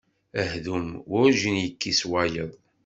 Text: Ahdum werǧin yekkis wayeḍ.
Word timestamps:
Ahdum 0.41 0.87
werǧin 1.11 1.57
yekkis 1.63 1.99
wayeḍ. 2.09 2.51